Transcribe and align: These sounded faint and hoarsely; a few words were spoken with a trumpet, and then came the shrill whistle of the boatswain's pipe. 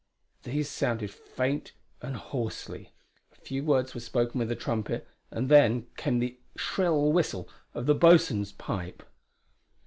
These 0.41 0.67
sounded 0.67 1.11
faint 1.11 1.73
and 2.01 2.15
hoarsely; 2.15 2.91
a 3.31 3.35
few 3.35 3.63
words 3.63 3.93
were 3.93 3.99
spoken 3.99 4.39
with 4.39 4.51
a 4.51 4.55
trumpet, 4.55 5.07
and 5.29 5.47
then 5.47 5.85
came 5.95 6.17
the 6.17 6.39
shrill 6.55 7.11
whistle 7.11 7.47
of 7.75 7.85
the 7.85 7.93
boatswain's 7.93 8.51
pipe. 8.51 9.03